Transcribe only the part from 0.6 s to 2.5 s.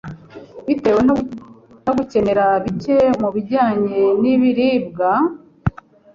bitewe no gukenera